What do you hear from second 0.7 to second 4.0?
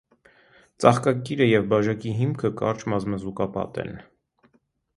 Ծաղկակիրը և բաժակի հիմքը կարճ մազմզուկապատ են։